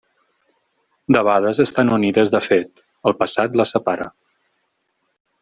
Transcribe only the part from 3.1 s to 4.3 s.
el passat les separa.